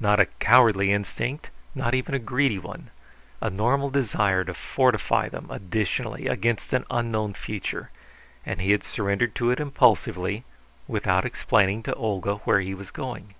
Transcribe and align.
Not 0.00 0.18
a 0.18 0.26
cowardly 0.26 0.92
instinct, 0.92 1.48
not 1.76 1.94
even 1.94 2.12
a 2.12 2.18
greedy 2.18 2.58
one; 2.58 2.90
a 3.40 3.48
normal 3.50 3.88
desire 3.88 4.42
to 4.42 4.52
fortify 4.52 5.28
them 5.28 5.46
additionally 5.48 6.26
against 6.26 6.72
an 6.72 6.84
unknown 6.90 7.34
future, 7.34 7.90
and 8.44 8.60
he 8.60 8.72
had 8.72 8.82
surrendered 8.82 9.32
to 9.36 9.52
it 9.52 9.60
impulsively, 9.60 10.42
without 10.88 11.24
explaining 11.24 11.84
to 11.84 11.94
Olga 11.94 12.38
where 12.38 12.58
he 12.58 12.74
was 12.74 12.90
going. 12.90 13.36